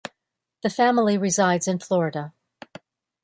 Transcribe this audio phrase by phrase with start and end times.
[0.63, 2.33] The family resides in Florida.